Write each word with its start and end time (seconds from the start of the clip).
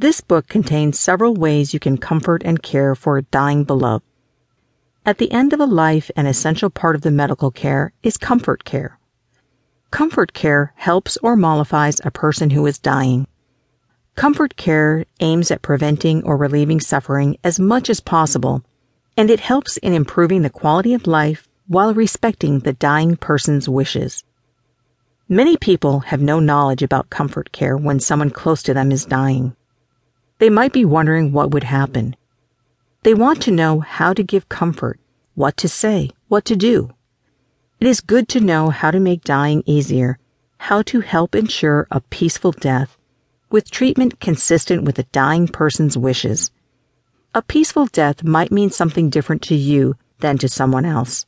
This 0.00 0.22
book 0.22 0.48
contains 0.48 0.98
several 0.98 1.34
ways 1.34 1.74
you 1.74 1.78
can 1.78 1.98
comfort 1.98 2.40
and 2.42 2.62
care 2.62 2.94
for 2.94 3.18
a 3.18 3.22
dying 3.22 3.64
beloved. 3.64 4.02
At 5.04 5.18
the 5.18 5.30
end 5.30 5.52
of 5.52 5.60
a 5.60 5.66
life, 5.66 6.10
an 6.16 6.24
essential 6.24 6.70
part 6.70 6.96
of 6.96 7.02
the 7.02 7.10
medical 7.10 7.50
care 7.50 7.92
is 8.02 8.16
comfort 8.16 8.64
care. 8.64 8.98
Comfort 9.90 10.32
care 10.32 10.72
helps 10.76 11.18
or 11.18 11.36
mollifies 11.36 12.00
a 12.02 12.10
person 12.10 12.48
who 12.48 12.64
is 12.64 12.78
dying. 12.78 13.26
Comfort 14.14 14.56
care 14.56 15.04
aims 15.20 15.50
at 15.50 15.60
preventing 15.60 16.24
or 16.24 16.38
relieving 16.38 16.80
suffering 16.80 17.36
as 17.44 17.60
much 17.60 17.90
as 17.90 18.00
possible, 18.00 18.64
and 19.18 19.28
it 19.28 19.40
helps 19.40 19.76
in 19.76 19.92
improving 19.92 20.40
the 20.40 20.48
quality 20.48 20.94
of 20.94 21.06
life 21.06 21.46
while 21.68 21.92
respecting 21.92 22.60
the 22.60 22.72
dying 22.72 23.18
person's 23.18 23.68
wishes. 23.68 24.24
Many 25.28 25.58
people 25.58 26.00
have 26.00 26.22
no 26.22 26.40
knowledge 26.40 26.82
about 26.82 27.10
comfort 27.10 27.52
care 27.52 27.76
when 27.76 28.00
someone 28.00 28.30
close 28.30 28.62
to 28.62 28.72
them 28.72 28.92
is 28.92 29.04
dying. 29.04 29.54
They 30.40 30.48
might 30.48 30.72
be 30.72 30.86
wondering 30.86 31.32
what 31.32 31.50
would 31.50 31.64
happen. 31.64 32.16
They 33.02 33.12
want 33.12 33.42
to 33.42 33.50
know 33.50 33.80
how 33.80 34.14
to 34.14 34.22
give 34.22 34.48
comfort, 34.48 34.98
what 35.34 35.58
to 35.58 35.68
say, 35.68 36.08
what 36.28 36.46
to 36.46 36.56
do. 36.56 36.94
It 37.78 37.86
is 37.86 38.00
good 38.00 38.26
to 38.30 38.40
know 38.40 38.70
how 38.70 38.90
to 38.90 38.98
make 38.98 39.22
dying 39.22 39.62
easier, 39.66 40.18
how 40.56 40.80
to 40.84 41.00
help 41.00 41.34
ensure 41.34 41.86
a 41.90 42.00
peaceful 42.00 42.52
death, 42.52 42.96
with 43.50 43.70
treatment 43.70 44.18
consistent 44.18 44.82
with 44.82 44.94
the 44.94 45.02
dying 45.12 45.46
person's 45.46 45.98
wishes. 45.98 46.50
A 47.34 47.42
peaceful 47.42 47.84
death 47.84 48.24
might 48.24 48.50
mean 48.50 48.70
something 48.70 49.10
different 49.10 49.42
to 49.42 49.54
you 49.54 49.94
than 50.20 50.38
to 50.38 50.48
someone 50.48 50.86
else. 50.86 51.26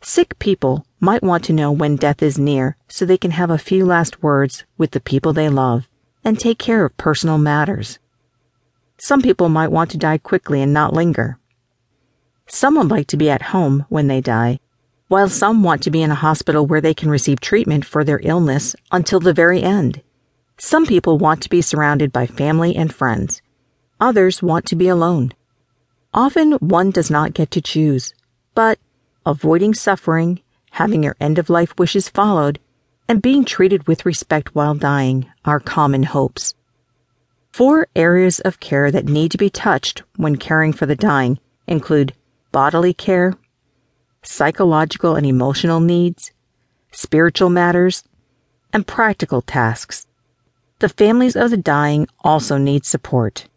Sick 0.00 0.36
people 0.40 0.84
might 0.98 1.22
want 1.22 1.44
to 1.44 1.52
know 1.52 1.70
when 1.70 1.94
death 1.94 2.20
is 2.20 2.36
near 2.36 2.76
so 2.88 3.04
they 3.04 3.16
can 3.16 3.30
have 3.30 3.50
a 3.50 3.58
few 3.58 3.86
last 3.86 4.24
words 4.24 4.64
with 4.76 4.90
the 4.90 5.00
people 5.00 5.32
they 5.32 5.48
love 5.48 5.88
and 6.24 6.36
take 6.36 6.58
care 6.58 6.84
of 6.84 6.96
personal 6.96 7.38
matters. 7.38 8.00
Some 9.00 9.22
people 9.22 9.48
might 9.48 9.70
want 9.70 9.92
to 9.92 9.96
die 9.96 10.18
quickly 10.18 10.60
and 10.60 10.72
not 10.72 10.92
linger. 10.92 11.38
Some 12.48 12.74
would 12.76 12.90
like 12.90 13.06
to 13.08 13.16
be 13.16 13.30
at 13.30 13.54
home 13.54 13.86
when 13.88 14.08
they 14.08 14.20
die, 14.20 14.58
while 15.06 15.28
some 15.28 15.62
want 15.62 15.82
to 15.82 15.90
be 15.90 16.02
in 16.02 16.10
a 16.10 16.16
hospital 16.16 16.66
where 16.66 16.80
they 16.80 16.94
can 16.94 17.08
receive 17.08 17.40
treatment 17.40 17.84
for 17.84 18.02
their 18.02 18.20
illness 18.24 18.74
until 18.90 19.20
the 19.20 19.32
very 19.32 19.62
end. 19.62 20.02
Some 20.58 20.84
people 20.84 21.16
want 21.16 21.42
to 21.42 21.48
be 21.48 21.62
surrounded 21.62 22.12
by 22.12 22.26
family 22.26 22.74
and 22.74 22.92
friends. 22.92 23.40
Others 24.00 24.42
want 24.42 24.66
to 24.66 24.76
be 24.76 24.88
alone. 24.88 25.32
Often 26.12 26.52
one 26.54 26.90
does 26.90 27.10
not 27.10 27.34
get 27.34 27.52
to 27.52 27.60
choose, 27.60 28.14
but 28.54 28.80
avoiding 29.24 29.74
suffering, 29.74 30.40
having 30.72 31.04
your 31.04 31.14
end 31.20 31.38
of 31.38 31.48
life 31.48 31.72
wishes 31.78 32.08
followed, 32.08 32.58
and 33.08 33.22
being 33.22 33.44
treated 33.44 33.86
with 33.86 34.04
respect 34.04 34.56
while 34.56 34.74
dying 34.74 35.30
are 35.44 35.60
common 35.60 36.02
hopes. 36.02 36.54
Four 37.52 37.88
areas 37.96 38.40
of 38.40 38.60
care 38.60 38.90
that 38.90 39.06
need 39.06 39.30
to 39.32 39.38
be 39.38 39.50
touched 39.50 40.02
when 40.16 40.36
caring 40.36 40.72
for 40.72 40.86
the 40.86 40.96
dying 40.96 41.38
include 41.66 42.14
bodily 42.52 42.94
care, 42.94 43.34
psychological 44.22 45.16
and 45.16 45.26
emotional 45.26 45.80
needs, 45.80 46.32
spiritual 46.92 47.50
matters, 47.50 48.04
and 48.72 48.86
practical 48.86 49.42
tasks. 49.42 50.06
The 50.78 50.88
families 50.88 51.36
of 51.36 51.50
the 51.50 51.56
dying 51.56 52.06
also 52.20 52.58
need 52.58 52.84
support. 52.84 53.48